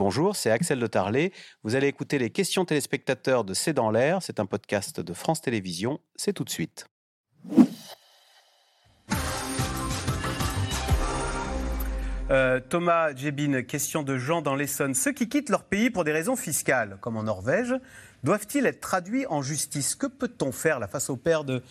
Bonjour, 0.00 0.34
c'est 0.34 0.50
Axel 0.50 0.80
de 0.80 0.86
Tarlet. 0.86 1.30
Vous 1.62 1.74
allez 1.74 1.86
écouter 1.86 2.18
les 2.18 2.30
questions 2.30 2.64
téléspectateurs 2.64 3.44
de 3.44 3.52
C'est 3.52 3.74
dans 3.74 3.90
l'air. 3.90 4.22
C'est 4.22 4.40
un 4.40 4.46
podcast 4.46 4.98
de 4.98 5.12
France 5.12 5.42
Télévisions. 5.42 6.00
C'est 6.16 6.32
tout 6.32 6.42
de 6.42 6.48
suite. 6.48 6.86
Euh, 12.30 12.60
Thomas 12.66 13.14
Djebin, 13.14 13.60
question 13.60 14.02
de 14.02 14.16
Jean 14.16 14.40
dans 14.40 14.54
l'Essonne. 14.54 14.94
Ceux 14.94 15.12
qui 15.12 15.28
quittent 15.28 15.50
leur 15.50 15.64
pays 15.64 15.90
pour 15.90 16.04
des 16.04 16.12
raisons 16.12 16.34
fiscales, 16.34 16.96
comme 17.02 17.18
en 17.18 17.24
Norvège, 17.24 17.74
doivent-ils 18.24 18.64
être 18.64 18.80
traduits 18.80 19.26
en 19.26 19.42
justice? 19.42 19.94
Que 19.94 20.06
peut-on 20.06 20.50
faire 20.50 20.80
face 20.88 21.10
au 21.10 21.18
père 21.18 21.44
de 21.44 21.62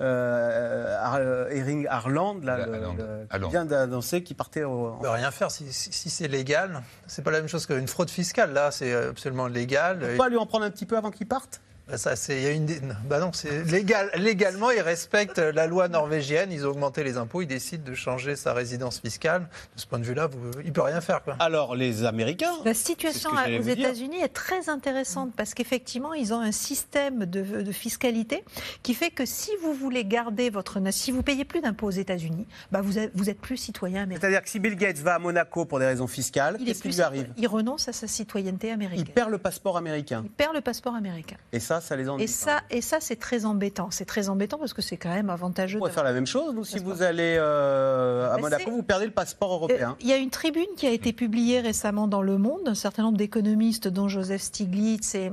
euh, 0.00 0.96
euh, 1.16 1.48
Ering 1.50 1.86
Harland, 1.88 2.42
là, 2.42 2.56
le- 2.66 2.72
le- 2.96 3.26
qui 3.46 3.50
vient 3.50 3.64
d'annoncer 3.64 4.22
qu'il 4.22 4.36
partait 4.36 4.64
au, 4.64 4.94
On 4.98 5.02
peut 5.02 5.08
rien 5.08 5.30
faire 5.30 5.50
si, 5.50 5.72
si- 5.72 5.92
si 5.92 6.10
c'est 6.10 6.28
légal. 6.28 6.82
C'est 7.06 7.22
pas 7.22 7.30
la 7.30 7.38
même 7.40 7.48
chose 7.48 7.66
qu'une 7.66 7.86
fraude 7.88 8.10
fiscale. 8.10 8.52
Là, 8.52 8.70
c'est 8.70 8.92
absolument 8.92 9.46
légal. 9.46 9.98
On 10.02 10.06
peut 10.06 10.16
pas 10.16 10.28
lui 10.28 10.36
en 10.36 10.46
prendre 10.46 10.64
un 10.64 10.70
petit 10.70 10.86
peu 10.86 10.96
avant 10.96 11.10
qu'il 11.10 11.28
parte? 11.28 11.60
Bah, 11.88 11.98
ça, 11.98 12.16
c'est, 12.16 12.36
il 12.38 12.42
y 12.42 12.46
a 12.46 12.50
une, 12.52 12.64
dé- 12.66 12.80
bah 13.06 13.20
non, 13.20 13.30
c'est 13.32 13.64
légal. 13.64 14.10
Légalement, 14.16 14.70
ils 14.70 14.80
respectent 14.80 15.38
la 15.38 15.66
loi 15.66 15.88
norvégienne. 15.88 16.50
Ils 16.50 16.66
ont 16.66 16.70
augmenté 16.70 17.04
les 17.04 17.16
impôts. 17.18 17.42
Ils 17.42 17.46
décident 17.46 17.84
de 17.84 17.94
changer 17.94 18.36
sa 18.36 18.54
résidence 18.54 19.00
fiscale. 19.00 19.42
De 19.76 19.80
ce 19.80 19.86
point 19.86 19.98
de 19.98 20.04
vue-là, 20.04 20.26
vous, 20.28 20.50
il 20.64 20.72
peut 20.72 20.80
rien 20.82 21.00
faire, 21.02 21.22
quoi. 21.22 21.36
Alors, 21.40 21.74
les 21.76 22.04
Américains 22.04 22.52
La 22.64 22.72
situation 22.74 23.30
aux. 23.30 23.62
États-Unis 23.62 24.20
est 24.22 24.28
très 24.32 24.68
intéressante 24.68 25.32
parce 25.36 25.52
qu'effectivement, 25.54 26.14
ils 26.14 26.32
ont 26.32 26.40
un 26.40 26.52
système 26.52 27.26
de, 27.26 27.62
de 27.62 27.72
fiscalité 27.72 28.44
qui 28.82 28.94
fait 28.94 29.10
que 29.10 29.26
si 29.26 29.50
vous 29.62 29.74
voulez 29.74 30.04
garder 30.04 30.50
votre 30.50 30.78
si 30.90 31.12
vous 31.12 31.22
payez 31.22 31.44
plus 31.44 31.60
d'impôts 31.60 31.86
aux 31.86 31.90
États-Unis, 31.90 32.46
bah 32.72 32.80
vous 32.82 32.98
êtes, 32.98 33.10
vous 33.14 33.30
êtes 33.30 33.40
plus 33.40 33.56
citoyen 33.56 34.02
américain. 34.02 34.20
C'est-à-dire 34.22 34.42
que 34.42 34.48
si 34.48 34.58
Bill 34.58 34.76
Gates 34.76 34.98
va 34.98 35.14
à 35.14 35.18
Monaco 35.18 35.64
pour 35.64 35.78
des 35.78 35.86
raisons 35.86 36.06
fiscales, 36.06 36.56
Il, 36.58 36.62
est 36.62 36.66
qu'est-ce 36.72 36.82
qui 36.82 36.88
lui 36.88 37.00
arrive? 37.00 37.28
Il 37.36 37.46
renonce 37.46 37.88
à 37.88 37.92
sa 37.92 38.06
citoyenneté 38.06 38.68
Il 38.68 38.72
américaine. 38.72 39.06
perd 39.14 39.30
le 39.30 39.38
passeport 39.38 39.76
américain. 39.76 40.22
Il 40.24 40.30
perd 40.30 40.54
le 40.54 40.60
passeport 40.60 40.94
américain. 40.94 41.36
Et 41.52 41.60
ça, 41.60 41.73
ça 41.80 41.96
les 41.96 42.08
ennuie. 42.08 42.24
Et 42.24 42.26
ça, 42.26 42.62
et 42.70 42.80
ça, 42.80 42.98
c'est 43.00 43.16
très 43.16 43.44
embêtant. 43.44 43.88
C'est 43.90 44.04
très 44.04 44.28
embêtant 44.28 44.58
parce 44.58 44.72
que 44.72 44.82
c'est 44.82 44.96
quand 44.96 45.10
même 45.12 45.30
avantageux. 45.30 45.78
On 45.78 45.80
d'avoir- 45.80 45.94
faire 45.94 46.04
la 46.04 46.12
même 46.12 46.26
chose, 46.26 46.54
vous, 46.54 46.64
si 46.64 46.78
vous 46.78 47.02
allez 47.02 47.36
euh, 47.38 48.30
à 48.30 48.36
Mais 48.36 48.42
Monaco, 48.42 48.70
vous 48.70 48.82
perdez 48.82 49.06
le 49.06 49.12
passeport 49.12 49.52
européen. 49.52 49.90
Euh, 49.92 49.96
Il 50.00 50.08
y 50.08 50.12
a 50.12 50.16
une 50.16 50.30
tribune 50.30 50.66
qui 50.76 50.86
a 50.86 50.90
été 50.90 51.12
publiée 51.12 51.60
récemment 51.60 52.08
dans 52.08 52.22
Le 52.22 52.38
Monde, 52.38 52.64
d'un 52.64 52.74
certain 52.74 53.02
nombre 53.04 53.18
d'économistes, 53.18 53.88
dont 53.88 54.08
Joseph 54.08 54.42
Stiglitz, 54.42 55.14
et, 55.14 55.30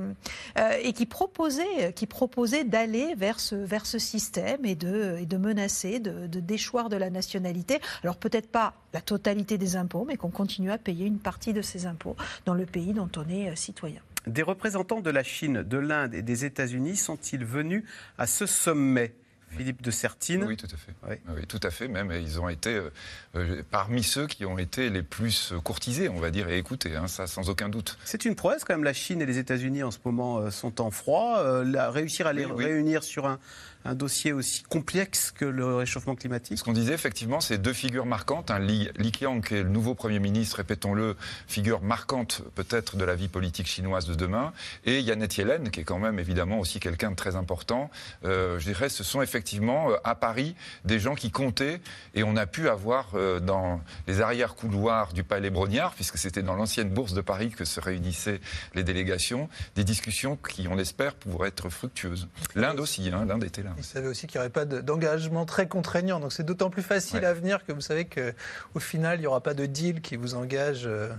euh, 0.58 0.70
et 0.82 0.92
qui 0.92 1.06
proposait, 1.06 1.92
qui 1.94 2.06
proposait 2.06 2.64
d'aller 2.64 3.14
vers 3.16 3.40
ce, 3.40 3.54
vers 3.54 3.86
ce 3.86 3.98
système 3.98 4.64
et 4.64 4.74
de, 4.74 5.16
et 5.20 5.26
de 5.26 5.36
menacer, 5.36 5.98
de, 5.98 6.26
de 6.26 6.40
déchoir 6.40 6.88
de 6.88 6.96
la 6.96 7.10
nationalité. 7.10 7.80
Alors 8.02 8.16
peut-être 8.16 8.48
pas 8.48 8.74
la 8.92 9.00
totalité 9.00 9.58
des 9.58 9.76
impôts, 9.76 10.04
mais 10.06 10.16
qu'on 10.16 10.30
continue 10.30 10.70
à 10.70 10.78
payer 10.78 11.06
une 11.06 11.18
partie 11.18 11.52
de 11.52 11.62
ces 11.62 11.86
impôts 11.86 12.16
dans 12.44 12.54
le 12.54 12.66
pays 12.66 12.92
dont 12.92 13.08
on 13.16 13.28
est 13.28 13.54
citoyen. 13.56 14.00
Des 14.26 14.42
représentants 14.42 15.00
de 15.00 15.10
la 15.10 15.24
Chine, 15.24 15.62
de 15.62 15.78
l'Inde 15.78 16.14
et 16.14 16.22
des 16.22 16.44
États-Unis 16.44 16.96
sont-ils 16.96 17.44
venus 17.44 17.84
à 18.18 18.26
ce 18.26 18.46
sommet? 18.46 19.14
Philippe 19.56 19.82
de 19.82 19.90
Sertine 19.90 20.44
Oui, 20.44 20.56
tout 20.56 20.66
à 20.66 20.76
fait. 20.76 20.92
Oui. 21.08 21.16
Oui, 21.36 21.46
tout 21.46 21.60
à 21.62 21.70
fait. 21.70 21.88
Même, 21.88 22.10
ils 22.12 22.40
ont 22.40 22.48
été 22.48 22.70
euh, 22.74 22.90
euh, 23.36 23.62
parmi 23.70 24.02
ceux 24.02 24.26
qui 24.26 24.44
ont 24.44 24.58
été 24.58 24.90
les 24.90 25.02
plus 25.02 25.52
courtisés, 25.64 26.08
on 26.08 26.20
va 26.20 26.30
dire, 26.30 26.48
et 26.48 26.58
écoutés, 26.58 26.96
hein, 26.96 27.06
ça 27.08 27.26
sans 27.26 27.48
aucun 27.50 27.68
doute. 27.68 27.98
C'est 28.04 28.24
une 28.24 28.34
prouesse 28.34 28.64
quand 28.64 28.74
même, 28.74 28.84
la 28.84 28.92
Chine 28.92 29.20
et 29.22 29.26
les 29.26 29.38
États-Unis 29.38 29.82
en 29.82 29.90
ce 29.90 29.98
moment 30.04 30.38
euh, 30.38 30.50
sont 30.50 30.80
en 30.80 30.90
froid. 30.90 31.38
Euh, 31.38 31.64
la- 31.64 31.90
réussir 31.90 32.26
à 32.26 32.32
les 32.32 32.44
Oui, 32.46 32.52
oui. 32.56 32.64
réunir 32.64 33.02
sur 33.04 33.26
un, 33.26 33.38
un 33.84 33.94
dossier 33.94 34.32
aussi 34.32 34.62
complexe 34.62 35.32
que 35.32 35.44
le 35.44 35.74
réchauffement 35.76 36.14
climatique. 36.14 36.56
Ce 36.58 36.62
qu'on 36.64 36.72
disait, 36.72 36.94
effectivement, 36.94 37.40
c'est 37.40 37.58
deux 37.58 37.72
figures 37.72 38.06
marquantes. 38.06 38.50
Un 38.50 38.60
Li, 38.60 38.88
Li 38.96 39.10
Qiang, 39.12 39.40
qui 39.44 39.54
est 39.56 39.62
le 39.64 39.68
nouveau 39.68 39.94
Premier 39.94 40.20
ministre, 40.20 40.56
répétons-le, 40.58 41.16
figure 41.48 41.82
marquante 41.82 42.42
peut-être 42.54 42.96
de 42.96 43.04
la 43.04 43.14
vie 43.16 43.28
politique 43.28 43.66
chinoise 43.66 44.06
de 44.06 44.14
demain. 44.14 44.52
Et 44.84 45.00
Yannette 45.00 45.36
Yellen, 45.36 45.70
qui 45.70 45.80
est 45.80 45.84
quand 45.84 45.98
même 45.98 46.18
évidemment 46.20 46.60
aussi 46.60 46.78
quelqu'un 46.80 47.10
de 47.10 47.16
très 47.16 47.34
important. 47.34 47.90
Euh, 48.24 48.58
je 48.60 48.66
dirais, 48.66 48.88
ce 48.88 49.02
sont 49.02 49.20
effectivement 49.20 49.41
euh, 49.44 49.96
à 50.04 50.14
Paris 50.14 50.54
des 50.84 50.98
gens 50.98 51.14
qui 51.14 51.30
comptaient. 51.30 51.80
Et 52.14 52.22
on 52.22 52.36
a 52.36 52.46
pu 52.46 52.68
avoir 52.68 53.10
euh, 53.14 53.40
dans 53.40 53.80
les 54.06 54.20
arrière-couloirs 54.20 55.12
du 55.12 55.24
Palais 55.24 55.50
Brognard, 55.50 55.92
puisque 55.94 56.18
c'était 56.18 56.42
dans 56.42 56.54
l'ancienne 56.54 56.88
bourse 56.90 57.12
de 57.14 57.20
Paris 57.20 57.50
que 57.50 57.64
se 57.64 57.80
réunissaient 57.80 58.40
les 58.74 58.84
délégations, 58.84 59.48
des 59.74 59.84
discussions 59.84 60.36
qui, 60.36 60.68
on 60.68 60.74
l'espère, 60.74 61.14
pourraient 61.14 61.48
être 61.48 61.68
fructueuses. 61.68 62.28
L'Inde 62.54 62.80
aussi, 62.80 63.10
hein, 63.12 63.24
l'Inde 63.26 63.44
était 63.44 63.62
là. 63.62 63.70
Ils 63.78 63.84
savaient 63.84 64.08
aussi 64.08 64.26
qu'il 64.26 64.38
n'y 64.38 64.42
aurait 64.42 64.50
pas 64.50 64.64
de- 64.64 64.80
d'engagement 64.80 65.44
très 65.46 65.66
contraignant. 65.68 66.20
Donc 66.20 66.32
c'est 66.32 66.44
d'autant 66.44 66.70
plus 66.70 66.82
facile 66.82 67.20
Ouais. 67.20 67.26
à 67.26 67.34
venir 67.34 67.64
que 67.64 67.72
vous 67.72 67.80
savez 67.80 68.04
qu'au 68.06 68.80
final, 68.80 69.18
il 69.18 69.20
n'y 69.22 69.26
aura 69.26 69.40
pas 69.42 69.54
de 69.54 69.66
deal 69.66 70.00
qui 70.00 70.16
vous 70.16 70.34
engage 70.34 70.82
euh, 70.86 71.12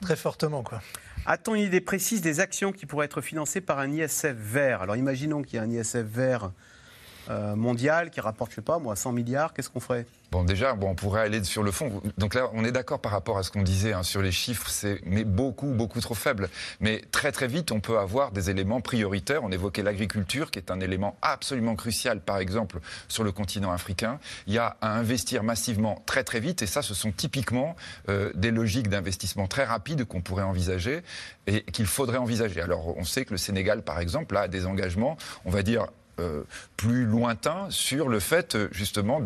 très 0.00 0.16
fortement, 0.16 0.62
quoi. 0.62 0.80
A-t-on 1.26 1.54
une 1.54 1.62
idée 1.62 1.80
précise 1.82 2.22
des 2.22 2.40
actions 2.40 2.72
qui 2.72 2.86
pourraient 2.86 3.04
être 3.04 3.20
financées 3.20 3.60
par 3.60 3.78
un 3.78 3.92
ISF 3.92 4.32
vert? 4.34 4.80
Alors 4.82 4.96
imaginons 4.96 5.42
qu'il 5.42 5.56
y 5.56 5.58
a 5.58 5.62
un 5.62 5.70
ISF 5.70 5.98
vert 5.98 6.50
euh, 7.28 7.54
mondial 7.56 8.10
qui 8.10 8.20
rapporte, 8.20 8.50
je 8.50 8.56
sais 8.56 8.62
pas 8.62 8.78
moi, 8.78 8.96
100 8.96 9.12
milliards, 9.12 9.52
qu'est-ce 9.52 9.70
qu'on 9.70 9.80
ferait? 9.80 10.06
Bon, 10.30 10.44
déjà, 10.44 10.74
bon, 10.74 10.90
on 10.90 10.94
pourrait 10.94 11.22
aller 11.22 11.42
sur 11.42 11.64
le 11.64 11.72
fond. 11.72 12.00
Donc 12.16 12.34
là, 12.34 12.50
on 12.52 12.64
est 12.64 12.70
d'accord 12.70 13.00
par 13.00 13.10
rapport 13.10 13.36
à 13.36 13.42
ce 13.42 13.50
qu'on 13.50 13.62
disait 13.62 13.92
hein, 13.92 14.04
sur 14.04 14.22
les 14.22 14.30
chiffres, 14.30 14.68
c'est 14.70 15.00
mais 15.04 15.24
beaucoup, 15.24 15.72
beaucoup 15.72 16.00
trop 16.00 16.14
faible. 16.14 16.48
Mais 16.78 17.02
très, 17.10 17.32
très 17.32 17.48
vite, 17.48 17.72
on 17.72 17.80
peut 17.80 17.98
avoir 17.98 18.30
des 18.30 18.48
éléments 18.48 18.80
prioritaires. 18.80 19.42
On 19.42 19.50
évoquait 19.50 19.82
l'agriculture, 19.82 20.52
qui 20.52 20.60
est 20.60 20.70
un 20.70 20.78
élément 20.78 21.16
absolument 21.20 21.74
crucial, 21.74 22.20
par 22.20 22.38
exemple, 22.38 22.78
sur 23.08 23.24
le 23.24 23.32
continent 23.32 23.72
africain. 23.72 24.20
Il 24.46 24.54
y 24.54 24.58
a 24.58 24.76
à 24.80 24.96
investir 24.96 25.42
massivement 25.42 26.00
très, 26.06 26.22
très 26.22 26.38
vite. 26.38 26.62
Et 26.62 26.66
ça, 26.66 26.80
ce 26.80 26.94
sont 26.94 27.10
typiquement 27.10 27.74
euh, 28.08 28.30
des 28.36 28.52
logiques 28.52 28.88
d'investissement 28.88 29.48
très 29.48 29.64
rapides 29.64 30.04
qu'on 30.04 30.20
pourrait 30.20 30.44
envisager 30.44 31.02
et 31.48 31.62
qu'il 31.62 31.86
faudrait 31.86 32.18
envisager. 32.18 32.60
Alors, 32.60 32.96
on 32.96 33.04
sait 33.04 33.24
que 33.24 33.32
le 33.32 33.38
Sénégal, 33.38 33.82
par 33.82 33.98
exemple, 33.98 34.36
a 34.36 34.46
des 34.46 34.64
engagements, 34.66 35.16
on 35.44 35.50
va 35.50 35.64
dire, 35.64 35.88
euh, 36.20 36.42
plus 36.76 37.04
lointain 37.04 37.66
sur 37.68 38.08
le 38.08 38.20
fait 38.20 38.54
euh, 38.54 38.68
justement 38.72 39.20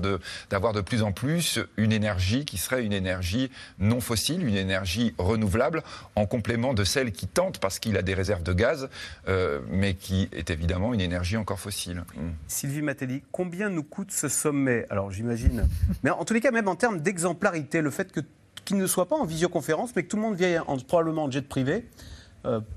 d'avoir 0.50 0.72
de, 0.72 0.81
plus 0.81 1.03
en 1.03 1.12
plus 1.12 1.60
une 1.77 1.93
énergie 1.93 2.44
qui 2.44 2.56
serait 2.56 2.84
une 2.84 2.93
énergie 2.93 3.50
non 3.78 4.00
fossile, 4.00 4.44
une 4.44 4.56
énergie 4.56 5.15
renouvelable, 5.19 5.82
en 6.16 6.27
complément 6.27 6.75
de 6.75 6.82
celle 6.82 7.12
qui 7.12 7.28
tente 7.28 7.59
parce 7.59 7.78
qu'il 7.78 7.97
a 7.97 8.03
des 8.03 8.15
réserves 8.15 8.43
de 8.43 8.53
gaz, 8.53 8.88
euh, 9.28 9.60
mais 9.71 9.94
qui 9.94 10.28
est 10.32 10.50
évidemment 10.50 10.94
une 10.94 11.00
énergie 11.00 11.37
encore 11.37 11.60
fossile. 11.60 12.05
Mm. 12.16 12.31
Sylvie 12.49 12.82
Matelli, 12.82 13.22
combien 13.31 13.71
nous 13.71 13.84
coûte 13.84 14.11
ce 14.11 14.28
sommet? 14.28 14.87
Alors 14.91 15.12
j'imagine, 15.12 15.69
mais 16.03 16.11
en 16.11 16.25
tous 16.25 16.34
les 16.34 16.41
cas, 16.41 16.50
même 16.50 16.69
en 16.69 16.76
termes 16.76 17.00
d'exemplarité, 17.00 17.82
le 17.82 17.91
fait 17.91 18.11
que 18.11 18.21
qu'il 18.65 18.78
ne 18.78 18.87
soit 18.87 19.06
pas 19.06 19.16
en 19.16 19.26
visioconférence, 19.26 19.94
mais 19.94 20.05
que 20.05 20.09
tout 20.09 20.16
le 20.16 20.22
monde 20.22 20.37
vienne 20.37 20.62
en, 20.66 20.78
probablement 20.78 21.25
en 21.25 21.31
jet 21.31 21.47
privé, 21.47 21.84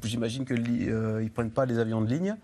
j'imagine 0.04 0.44
qu'ils 0.44 0.90
ne 0.90 1.28
prennent 1.30 1.52
pas 1.52 1.66
les 1.66 1.80
avions 1.80 2.02
de 2.02 2.08
ligne, 2.08 2.36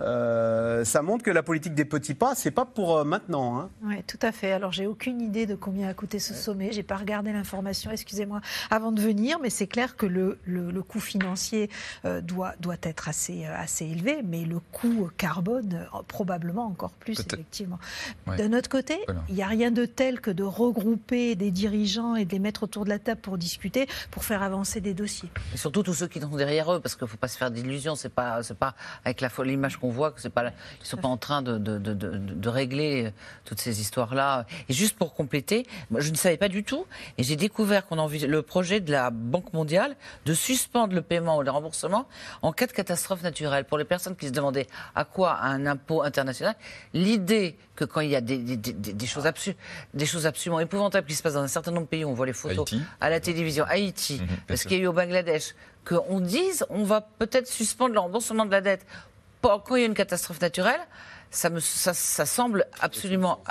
euh, 0.00 0.84
ça 0.84 1.02
montre 1.02 1.22
que 1.22 1.30
la 1.30 1.42
politique 1.42 1.74
des 1.74 1.84
petits 1.84 2.14
pas, 2.14 2.34
c'est 2.34 2.50
pas 2.50 2.64
pour 2.64 2.96
euh, 2.96 3.04
maintenant. 3.04 3.58
hein. 3.60 3.70
Oui, 3.84 4.02
tout 4.06 4.18
à 4.22 4.32
fait. 4.32 4.52
Alors, 4.52 4.72
j'ai 4.72 4.86
aucune 4.86 5.20
idée 5.20 5.46
de 5.46 5.54
combien 5.54 5.88
a 5.88 5.94
coûté 5.94 6.18
ce 6.18 6.34
sommet. 6.34 6.72
J'ai 6.72 6.82
pas 6.82 6.96
regardé 6.96 7.32
l'information, 7.32 7.90
excusez-moi, 7.90 8.40
avant 8.70 8.90
de 8.92 9.00
venir, 9.00 9.38
mais 9.40 9.50
c'est 9.50 9.66
clair 9.66 9.96
que 9.96 10.06
le, 10.06 10.38
le, 10.44 10.70
le 10.70 10.82
coût 10.82 11.00
financier 11.00 11.70
euh, 12.04 12.20
doit, 12.20 12.54
doit 12.60 12.76
être 12.82 13.08
assez, 13.08 13.44
euh, 13.46 13.54
assez 13.56 13.84
élevé, 13.84 14.22
mais 14.24 14.44
le 14.44 14.60
coût 14.60 15.10
carbone, 15.16 15.86
euh, 15.94 16.02
probablement 16.08 16.66
encore 16.66 16.92
plus, 16.92 17.20
effectivement. 17.20 17.78
Ouais. 18.26 18.36
D'un 18.36 18.56
autre 18.56 18.68
côté, 18.70 18.98
Voilà. 19.06 19.22
il 19.28 19.34
n'y 19.34 19.42
a 19.42 19.46
rien 19.46 19.70
de 19.70 19.84
tel 19.84 20.20
que 20.20 20.30
de 20.30 20.42
regrouper 20.42 21.34
des 21.34 21.50
dirigeants 21.50 22.16
et 22.16 22.24
de 22.24 22.32
les 22.32 22.38
mettre 22.38 22.62
autour 22.62 22.84
de 22.84 22.88
la 22.90 22.98
table 22.98 23.20
pour 23.20 23.36
discuter, 23.38 23.86
pour 24.10 24.24
faire 24.24 24.42
avancer 24.42 24.80
des 24.80 24.94
dossiers. 24.94 25.30
Et 25.54 25.56
surtout 25.58 25.82
tous 25.82 25.94
ceux 25.94 26.08
qui 26.08 26.18
sont 26.20 26.28
derrière 26.36 26.72
eux, 26.72 26.80
parce 26.80 26.94
qu'il 26.96 27.04
ne 27.04 27.10
faut 27.10 27.16
pas 27.18 27.28
se 27.28 27.36
faire 27.36 27.50
d'illusions. 27.50 27.94
C'est 27.94 28.08
pas, 28.08 28.40
pas 28.58 28.74
avec 29.04 29.20
l'image 29.44 29.76
qu'on 29.82 29.90
voit 29.90 30.12
que 30.12 30.20
c'est 30.20 30.30
pas, 30.30 30.44
ils 30.80 30.86
sont 30.86 30.96
pas 30.96 31.08
en 31.08 31.16
train 31.16 31.42
de, 31.42 31.58
de, 31.58 31.76
de, 31.76 31.92
de- 31.92 32.16
de 32.16 32.48
régler 32.48 33.06
euh, 33.06 33.10
toutes 33.44 33.60
ces 33.60 33.80
histoires-là. 33.80 34.46
Et 34.68 34.72
juste 34.72 34.96
pour 34.96 35.12
compléter, 35.12 35.66
moi, 35.90 36.00
je 36.00 36.10
ne 36.12 36.16
savais 36.16 36.36
pas 36.36 36.48
du 36.48 36.62
tout, 36.62 36.86
et 37.18 37.24
j'ai 37.24 37.34
découvert 37.36 37.86
qu'on 37.86 37.96
le 38.08 38.42
projet 38.42 38.78
de 38.80 38.92
la 38.92 39.10
Banque 39.10 39.52
mondiale 39.52 39.96
de 40.24 40.34
suspendre 40.34 40.94
le 40.94 41.02
paiement 41.02 41.36
ou 41.38 41.42
le 41.42 41.50
remboursement 41.50 42.06
en 42.42 42.52
cas 42.52 42.66
de 42.68 42.72
catastrophe 42.72 43.22
naturelle. 43.22 43.64
Pour 43.64 43.76
les 43.76 43.84
personnes 43.84 44.14
qui 44.16 44.26
se 44.28 44.32
demandaient 44.32 44.68
à 44.94 45.04
quoi 45.04 45.40
un 45.42 45.66
impôt 45.66 46.02
international, 46.02 46.54
l'idée 46.94 47.56
que 47.74 47.84
quand 47.84 48.00
il 48.02 48.10
y 48.10 48.16
a 48.16 48.20
des, 48.20 48.38
des, 48.38 48.56
des- 48.56 48.92
des 48.92 49.06
choses, 49.06 49.24
absu- 49.26 49.56
des 49.94 50.06
choses 50.06 50.26
absolument 50.26 50.60
épouvantables 50.60 51.06
qui 51.08 51.14
se 51.14 51.22
passent 51.22 51.34
dans 51.34 51.42
un 51.42 51.48
certain 51.48 51.72
nombre 51.72 51.86
de 51.86 51.90
pays, 51.90 52.04
on 52.04 52.14
voit 52.14 52.26
les 52.26 52.32
photos 52.32 52.70
Haïti. 52.72 52.82
à 53.00 53.10
la 53.10 53.18
télévision, 53.18 53.64
Haïti, 53.66 54.20
parce 54.46 54.60
sûr. 54.60 54.68
qu'il 54.68 54.78
y 54.78 54.80
a 54.80 54.84
eu 54.84 54.86
au 54.86 54.92
Bangladesh, 54.92 55.54
qu'on 55.84 56.20
dise 56.20 56.64
on 56.70 56.84
va 56.84 57.00
peut-être 57.00 57.48
suspendre 57.48 57.94
le 57.94 57.98
remboursement 58.00 58.44
de 58.46 58.52
la 58.52 58.60
dette 58.60 58.86
quand 59.42 59.76
il 59.76 59.80
y 59.80 59.82
a 59.82 59.86
une 59.86 59.94
catastrophe 59.94 60.40
naturelle, 60.40 60.80
ça, 61.30 61.50
me, 61.50 61.60
ça, 61.60 61.94
ça 61.94 62.26
semble 62.26 62.66
absolument 62.80 63.42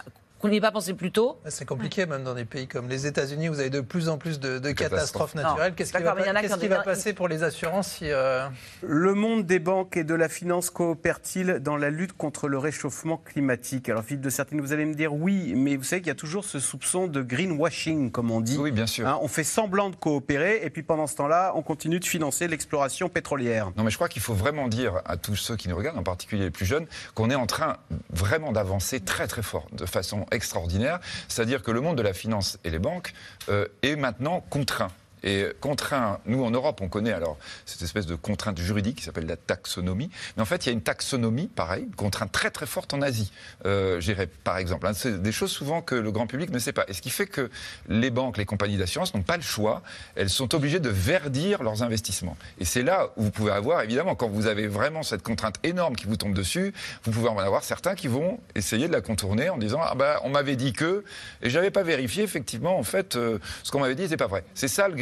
qu'on 0.42 0.50
n'y 0.50 0.58
ait 0.58 0.62
pas 0.62 0.72
pensé 0.72 0.94
plus 0.94 1.12
tôt. 1.12 1.38
C'est 1.48 1.66
compliqué, 1.66 2.06
même 2.06 2.24
dans 2.24 2.34
des 2.34 2.46
pays 2.46 2.68
comme 2.68 2.88
les 2.90 3.06
États-Unis, 3.08 3.48
vous 3.48 3.60
avez 3.60 3.70
de 3.70 3.82
plus 3.82 4.10
en 4.10 4.18
plus 4.18 4.40
de, 4.40 4.60
de 4.60 4.72
catastrophes 4.72 5.36
naturelles. 5.36 5.74
Qu'est-ce 5.76 5.92
qui 5.94 5.98
va, 6.00 6.04
D'accord, 6.04 6.16
mais 6.18 6.24
il 6.24 6.28
y 6.28 6.32
en 6.32 6.36
a 6.36 6.42
qu'est-ce 6.42 6.58
qui 6.58 6.68
va 6.68 6.80
des- 6.80 6.84
passer 6.84 7.14
pour 7.14 7.28
les 7.28 7.44
assurances 7.44 7.88
si, 7.90 8.06
euh, 8.12 8.48
Le 8.82 9.14
monde 9.14 9.46
des 9.46 9.60
banques 9.60 9.98
et 9.98 10.04
de 10.04 10.16
la 10.16 10.30
finance 10.30 10.70
coopère-t-il 10.70 11.60
dans 11.60 11.78
la 11.78 11.90
lutte 11.90 12.14
contre 12.14 12.48
le 12.48 12.58
réchauffement 12.58 13.18
climatique? 13.18 13.88
Alors, 13.90 14.04
Philippe 14.04 14.22
de 14.22 14.30
Sertine, 14.30 14.62
vous 14.62 14.74
allez 14.74 14.86
me 14.86 14.94
dire 14.96 15.14
oui, 15.14 15.54
mais 15.56 15.76
vous 15.76 15.84
savez 15.84 16.02
qu'il 16.02 16.08
y 16.10 16.12
a 16.12 16.16
toujours 16.16 16.44
ce 16.46 16.60
soupçon 16.60 17.08
de 17.08 17.22
greenwashing, 17.22 18.12
comme 18.12 18.32
on 18.32 18.42
dit. 18.42 18.58
Oui, 18.58 18.72
bien 18.72 18.88
sûr. 18.88 19.08
Hein, 19.08 19.20
on 19.22 19.28
fait 19.28 19.44
semblant 19.44 19.90
de 19.90 19.96
coopérer 19.96 20.62
et 20.64 20.70
puis 20.70 20.84
pendant 20.84 21.08
ce 21.08 21.16
temps-là, 21.18 21.52
on 21.56 21.62
continue 21.62 22.00
de 22.00 22.06
financer 22.06 22.48
l'exploration 22.48 23.10
pétrolière. 23.10 23.72
Non, 23.78 23.84
mais 23.84 23.92
je 23.92 23.96
crois 23.98 24.10
qu'il 24.10 24.22
faut 24.22 24.34
vraiment 24.34 24.68
dire 24.68 25.02
à 25.06 25.18
tous 25.18 25.36
ceux 25.36 25.56
qui 25.56 25.70
nous 25.70 25.76
regardent, 25.76 25.98
en 26.00 26.04
particulier 26.04 26.46
les 26.46 26.52
plus 26.52 26.66
jeunes, 26.66 26.88
qu'on 27.16 27.30
est 27.30 27.36
en 27.36 27.46
train 27.46 27.78
vraiment 28.10 28.52
d'avancer 28.52 29.00
très 29.00 29.28
très 29.28 29.44
fort, 29.44 29.68
de 29.74 29.86
façon 29.86 30.26
extraordinaire. 30.32 31.00
C'est-à-dire 31.28 31.64
que 31.64 31.72
le 31.72 31.82
monde 31.82 31.98
de 31.98 32.04
la 32.04 32.14
finance 32.14 32.58
et 32.64 32.70
les 32.70 32.80
banques 32.80 33.14
euh, 33.50 33.68
est 33.84 33.96
maintenant 33.96 34.44
contraint. 34.50 34.92
Et 35.24 35.46
contraint, 35.60 36.20
nous 36.26 36.44
en 36.44 36.52
Europe, 36.52 36.80
on 36.82 36.90
connaît 36.90 37.14
alors 37.14 37.38
cette 37.66 37.82
espèce 37.82 38.06
de 38.06 38.16
contrainte 38.16 38.60
juridique 38.60 38.98
qui 38.98 39.04
s'appelle 39.04 39.28
la 39.28 39.38
taxonomie. 39.38 40.10
Mais 40.36 40.42
en 40.42 40.46
fait, 40.46 40.66
il 40.66 40.70
y 40.70 40.70
a 40.70 40.74
une 40.74 40.82
taxonomie, 40.82 41.48
pareil, 41.48 41.84
une 41.84 41.96
contrainte 41.96 42.32
très 42.32 42.50
très 42.50 42.66
forte 42.66 42.94
en 42.94 43.02
Asie, 43.02 43.32
euh, 43.66 44.00
j'irais 44.00 44.28
par 44.28 44.58
exemple. 44.58 44.88
Hein, 44.88 44.94
C'est 44.94 45.22
des 45.22 45.32
choses 45.32 45.52
souvent 45.52 45.82
que 45.82 45.96
le 45.96 46.12
grand 46.12 46.28
public 46.28 46.50
ne 46.50 46.60
sait 46.60 46.74
pas. 46.74 46.86
Et 46.88 46.94
ce 46.94 47.02
qui 47.02 47.10
fait 47.10 47.28
que 47.28 47.50
les 47.88 48.10
banques, 48.10 48.38
les 48.38 48.46
compagnies 48.46 48.78
d'assurance 48.78 49.14
n'ont 49.14 49.22
pas 49.22 49.38
le 49.38 49.44
choix. 49.44 49.82
Elles 50.16 50.30
sont 50.30 50.54
obligées 50.56 50.80
de 50.80 50.90
verdir 50.90 51.64
leurs 51.64 51.84
investissements. 51.84 52.38
Et 52.60 52.66
c'est 52.66 52.84
là 52.84 53.10
où 53.18 53.24
vous 53.24 53.32
pouvez 53.32 53.52
avoir, 53.52 53.82
évidemment, 53.82 54.16
quand 54.16 54.30
vous 54.30 54.48
avez 54.48 54.68
vraiment 54.68 55.04
cette 55.04 55.24
contrainte 55.24 55.56
énorme 55.64 55.96
qui 55.96 56.06
vous 56.06 56.18
tombe 56.18 56.34
dessus, 56.34 56.74
vous 57.04 57.12
pouvez 57.12 57.30
en 57.30 57.38
avoir 57.38 57.64
certains 57.64 57.96
qui 57.96 58.08
vont 58.08 58.40
essayer 58.56 58.88
de 58.88 58.94
la 58.94 59.02
contourner 59.02 59.50
en 59.50 59.58
disant 59.58 59.80
ah 59.84 59.96
bah 59.96 60.20
on 60.24 60.30
m'avait 60.30 60.56
dit 60.56 60.74
que 60.74 61.04
et 61.42 61.50
j'avais 61.50 61.72
pas 61.72 61.84
vérifié 61.84 62.24
effectivement 62.24 62.78
en 62.78 62.84
fait 62.84 63.16
euh, 63.16 63.40
ce 63.64 63.72
qu'on 63.72 63.80
m'avait 63.80 63.96
dit 63.96 64.08
c'est 64.08 64.18
pas 64.18 64.28
vrai. 64.28 64.44
C'est 64.54 64.68
ça 64.68 64.88
le 64.88 64.96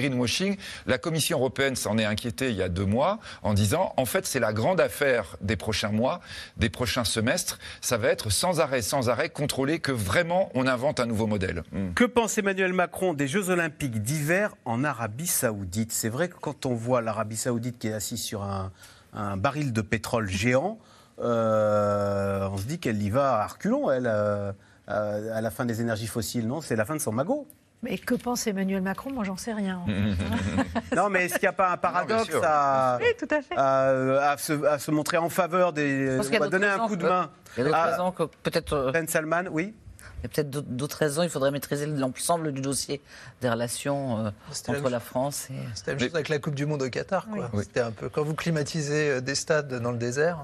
La 0.86 0.98
Commission 0.98 1.38
européenne 1.38 1.76
s'en 1.76 1.98
est 1.98 2.06
inquiétée 2.06 2.50
il 2.50 2.56
y 2.56 2.64
a 2.64 2.70
deux 2.70 2.86
mois 2.86 3.20
en 3.44 3.54
disant 3.54 3.94
en 3.98 4.06
fait 4.06 4.26
c'est 4.26 4.40
la 4.40 4.54
grande 4.54 4.80
affaire 4.80 5.38
des 5.42 5.56
prochains 5.56 5.92
mois, 5.92 6.22
des 6.58 6.70
prochains 6.70 7.04
semestres. 7.04 7.60
Ça 7.82 7.98
va 7.98 8.10
être 8.10 8.30
sans 8.30 8.60
arrêt, 8.60 8.82
sans 8.82 9.10
arrêt 9.10 9.30
contrôler 9.30 9.80
que 9.80 9.92
vraiment 9.92 10.50
on 10.54 10.68
invente 10.68 11.00
un 11.00 11.06
nouveau 11.06 11.28
modèle. 11.28 11.64
Hmm. 11.72 11.94
Que 11.94 12.06
pense 12.06 12.38
Emmanuel 12.38 12.74
Macron 12.74 13.14
des 13.14 13.28
Jeux 13.28 13.50
Olympiques 13.50 14.02
d'hiver 14.02 14.56
en 14.66 14.84
Arabie 14.84 15.28
Saoudite? 15.28 15.92
C'est 15.92 16.10
vrai 16.10 16.30
que 16.30 16.36
quand 16.36 16.66
on 16.66 16.74
voit 16.74 17.02
l'Arabie 17.02 17.38
Saoudite 17.38 17.80
qui 17.80 17.88
est 17.88 17.94
assise 17.94 18.22
sur 18.22 18.44
un, 18.44 18.72
un 19.14 19.38
baril 19.38 19.74
de 19.74 19.82
pétrole 19.82 20.30
géant, 20.30 20.80
euh, 21.22 22.48
on 22.52 22.58
se 22.58 22.66
dit 22.66 22.80
qu'elle 22.80 23.02
y 23.02 23.10
va 23.10 23.42
à 23.42 23.48
reculons, 23.48 23.92
elle, 23.92 24.08
euh, 24.08 24.52
euh, 24.90 25.38
à 25.38 25.42
la 25.42 25.52
fin 25.52 25.66
des 25.66 25.82
énergies 25.82 26.08
fossiles. 26.08 26.48
Non, 26.48 26.62
c'est 26.62 26.76
la 26.76 26.86
fin 26.86 26.96
de 26.96 27.02
son 27.02 27.12
magot. 27.12 27.48
Mais 27.82 27.98
que 27.98 28.14
pense 28.16 28.46
Emmanuel 28.46 28.82
Macron? 28.82 29.12
Moi, 29.14 29.24
j'en 29.24 29.38
sais 29.38 29.54
rien. 29.54 29.82
Non, 30.96 31.10
mais 31.10 31.26
est-ce 31.26 31.34
qu'il 31.36 31.44
n'y 31.44 31.48
a 31.48 31.54
pas 31.54 31.70
un 31.72 31.78
paradoxe 31.78 32.26
sûr. 32.30 32.42
à, 32.44 32.98
Oui, 33.00 33.08
tout 33.18 33.28
à 33.34 33.42
fait. 33.42 33.56
à- 33.56 34.32
à 34.32 34.38
se, 34.38 34.66
à 34.66 34.80
se 34.80 34.92
montrer 34.92 35.18
en 35.18 35.30
faveur 35.30 35.72
des. 35.72 36.18
on 36.20 36.40
va 36.40 36.48
donner 36.50 36.68
un 36.68 36.80
coup 36.88 36.96
de 36.96 37.08
main. 37.08 37.30
Il 37.56 37.60
y 37.60 37.62
a 37.62 37.64
d'autres 37.66 37.78
à 37.78 37.84
raisons 37.86 38.12
que 38.12 38.24
peut-être. 38.44 38.74
euh, 38.74 38.92
Ben 38.92 39.08
Salman, 39.08 39.44
oui. 39.52 39.74
Il 40.20 40.24
y 40.24 40.26
a 40.26 40.30
peut-être 40.30 40.50
d'autres- 40.50 40.98
raisons. 40.98 41.24
Il 41.24 41.30
faudrait 41.30 41.52
maîtriser 41.52 41.86
l'ensemble 41.86 42.52
du 42.52 42.62
dossier 42.62 43.02
des 43.42 43.50
relations 43.50 44.26
euh, 44.26 44.32
la 44.68 44.74
entre 44.78 44.90
la 44.90 45.00
France 45.00 45.48
et. 45.50 45.54
C'était 45.76 45.92
la 45.92 45.96
même 45.98 46.08
chose 46.08 46.16
avec 46.16 46.30
la 46.30 46.40
Coupe 46.40 46.56
du 46.56 46.66
Monde 46.66 46.82
au 46.82 46.90
Qatar. 46.90 47.28
Quoi. 47.32 47.50
Oui. 47.54 47.64
C'était 47.64 47.80
un 47.82 47.92
peu 47.92 48.10
quand 48.10 48.24
vous 48.24 48.34
climatisez 48.34 49.10
euh, 49.12 49.22
des 49.22 49.36
stades 49.36 49.74
dans 49.82 49.92
le 49.92 49.98
désert, 49.98 50.44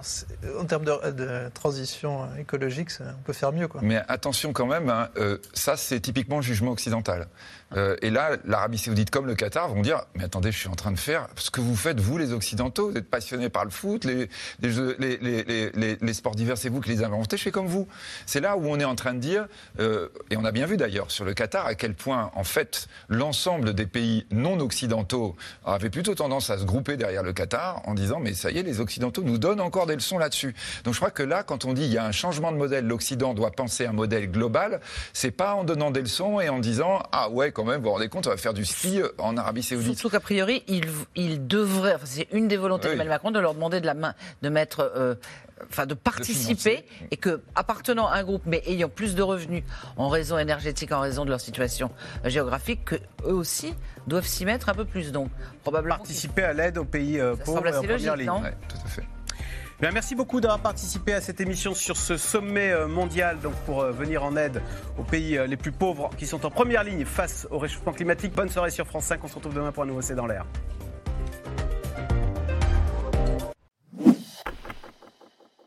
en 0.60 0.66
termes 0.66 0.86
de, 0.86 1.12
de 1.12 1.50
transition 1.54 2.24
euh, 2.24 2.38
écologique, 2.39 2.89
ça- 2.92 3.04
on 3.19 3.22
peut 3.24 3.33
faire 3.33 3.51
mieux. 3.51 3.68
Quoi. 3.68 3.81
Mais 3.83 4.01
attention 4.07 4.54
quand 4.54 4.66
même, 4.68 4.89
hein, 4.89 5.10
euh, 5.18 5.38
ça 5.54 5.75
c'est 5.77 6.00
typiquement 6.00 6.38
le 6.38 6.42
jugement 6.44 6.72
occidental. 6.72 7.27
Euh, 7.75 7.95
et 8.01 8.12
là, 8.12 8.38
l'Arabie 8.45 8.77
Saoudite 8.77 9.10
comme 9.10 9.25
le 9.25 9.36
Qatar 9.36 9.68
vont 9.68 9.81
dire 9.81 10.04
Mais 10.13 10.24
attendez, 10.24 10.51
je 10.51 10.57
suis 10.60 10.69
en 10.69 10.75
train 10.75 10.92
de 10.92 11.00
faire 11.00 11.27
ce 11.36 11.50
que 11.51 11.60
vous 11.62 11.75
faites, 11.75 12.00
vous 12.00 12.18
les 12.18 12.31
Occidentaux, 12.31 12.92
vous 12.92 12.98
êtes 12.98 13.10
passionnés 13.10 13.50
par 13.50 13.66
le 13.66 13.72
foot, 13.72 14.06
les, 14.06 14.30
les, 14.62 14.72
jeux- 14.72 14.95
les, 15.00 15.18
les- 15.18 15.44
les- 15.44 15.69
les- 15.72 15.98
les 16.00 16.13
sports 16.13 16.36
divers, 16.36 16.57
c'est 16.57 16.69
vous 16.69 16.80
qui 16.80 16.89
les 16.89 17.04
avez 17.04 17.13
inventés, 17.13 17.36
je 17.38 17.44
fais 17.44 17.51
comme 17.51 17.66
vous. 17.68 17.88
C'est 18.25 18.39
là 18.39 18.56
où 18.56 18.68
on 18.68 18.80
est 18.80 18.86
en 18.86 18.95
train 18.95 19.13
de 19.13 19.19
dire, 19.19 19.48
euh, 19.80 20.10
et 20.30 20.38
on 20.38 20.46
a 20.46 20.52
bien 20.52 20.66
vu 20.66 20.78
d'ailleurs 20.78 21.12
sur 21.12 21.26
le 21.26 21.34
Qatar, 21.34 21.66
à 21.66 21.76
quel 21.76 21.94
point 21.94 22.32
en 22.36 22.44
fait 22.44 22.88
l'ensemble 23.10 23.74
des 23.74 23.86
pays 23.86 24.26
non 24.32 24.60
occidentaux 24.60 25.36
avaient 25.66 25.90
plutôt 25.90 26.16
tendance 26.16 26.50
à 26.50 26.58
se 26.58 26.64
grouper 26.66 26.98
derrière 26.98 27.24
le 27.24 27.34
Qatar 27.34 27.82
en 27.86 27.94
disant 27.94 28.20
Mais 28.20 28.34
ça 28.34 28.52
y 28.52 28.58
est, 28.58 28.64
les 28.64 28.80
Occidentaux 28.80 29.24
nous 29.24 29.38
donnent 29.38 29.62
encore 29.62 29.86
des 29.86 29.96
leçons 29.96 30.18
là-dessus. 30.18 30.56
Donc 30.84 30.94
je 30.94 31.00
crois 31.00 31.12
que 31.12 31.24
là, 31.24 31.44
quand 31.44 31.66
on 31.66 31.74
dit 31.74 31.84
il 31.86 31.92
y 31.94 31.98
a 31.98 32.06
un 32.06 32.12
changement 32.12 32.52
de 32.52 32.58
modèle, 32.58 32.86
l'Occident 32.86 33.34
doit 33.34 33.52
penser 33.52 33.86
un 33.86 33.94
modèle 33.94 34.32
global, 34.32 34.80
c'est 35.14 35.32
pas 35.32 35.54
en 35.56 35.64
donnant 35.64 35.92
des 35.92 36.02
leçons 36.02 36.40
et 36.40 36.50
en 36.50 36.60
disant 36.60 37.02
ah 37.12 37.30
ouais 37.30 37.52
quand 37.52 37.64
même 37.66 37.78
vous 37.82 37.86
vous 37.86 37.92
rendez 37.92 38.10
compte 38.10 38.28
on 38.28 38.32
va 38.32 38.38
faire 38.38 38.54
du 38.54 38.66
ski 38.66 39.02
euh, 39.02 39.10
en 39.18 39.38
Arabie 39.38 39.64
Saoudite. 39.64 39.98
Surtout 39.98 40.10
qu'a 40.10 40.20
priori, 40.20 40.64
il, 40.68 40.86
il 41.16 41.48
devrait, 41.48 41.96
enfin, 41.96 42.06
c'est 42.06 42.28
une 42.32 42.48
des 42.48 42.58
volontés 42.58 42.88
Oui. 42.88 42.94
d'Emmanuel 42.94 43.14
Macron 43.16 43.32
de 43.32 43.40
leur 43.40 43.54
demander 43.54 43.82
de 43.82 43.86
la 43.86 43.94
main, 43.94 44.14
de 44.42 44.50
mettre, 44.50 44.92
euh, 44.96 45.16
enfin, 45.70 45.86
de 45.86 45.94
participer 45.94 46.86
et 47.12 47.18
que, 47.18 47.42
appartenant 47.56 48.08
à 48.08 48.16
un 48.18 48.24
groupe, 48.24 48.44
mais 48.46 48.62
ayant 48.66 48.90
plus 48.90 49.16
de 49.16 49.22
revenus 49.22 49.55
en 49.98 50.10
raison 50.10 50.38
énergétique, 50.38 50.92
en 50.92 51.00
raison 51.00 51.25
de 51.25 51.30
leur 51.30 51.42
situation 51.42 51.92
géographique, 52.24 52.86
que 52.86 52.96
eux 53.25 53.34
aussi 53.34 53.74
doivent 54.07 54.25
s'y 54.25 54.46
mettre 54.46 54.69
un 54.69 54.74
peu 54.74 54.86
plus. 54.86 55.12
Donc, 55.12 55.30
probablement. 55.62 55.96
Participer 55.96 56.44
à 56.44 56.54
l'aide 56.54 56.78
aux 56.78 56.86
pays 56.86 57.19
euh, 57.19 57.36
pauvres 57.36 57.68
et 57.68 57.72
en 57.72 57.81
première 57.81 57.92
logique, 57.92 58.18
ligne. 58.18 58.28
non 58.28 58.42
Ouais, 58.42 58.54
tout 58.68 58.78
à 58.84 58.88
fait. 58.88 59.04
Bien, 59.81 59.92
merci 59.92 60.16
beaucoup 60.16 60.40
d'avoir 60.40 60.62
participé 60.62 61.13
à 61.13 61.19
cette 61.19 61.42
émission 61.42 61.74
sur 61.74 61.98
ce 61.98 62.16
sommet 62.16 62.72
euh, 62.72 62.88
mondial 62.88 63.40
donc 63.42 63.54
pour 63.66 63.81
euh, 63.81 63.92
venir 63.92 64.24
en 64.24 64.38
aide 64.38 64.62
aux 64.98 65.04
pays 65.04 65.38
les 65.48 65.58
plus 65.58 65.74
pauvres 65.74 66.10
qui 66.18 66.25
sont 66.25 66.46
en 66.46 66.50
première 66.50 66.86
ligne 66.86 67.04
face 67.04 67.46
au 67.51 67.60
réchauffement 67.60 67.92
climatique. 67.92 68.34
Bonne 68.34 68.50
soirée 68.50 68.72
sur 68.72 68.88
France 68.88 69.06
5. 69.06 69.22
On 69.24 69.28
se 69.28 69.36
retrouve 69.36 69.54
demain 69.54 69.72
pour 69.72 69.84
un 69.84 69.88
nouveau 69.88 70.01
C'est 70.01 70.16
dans 70.16 70.28
l'air. 70.28 70.46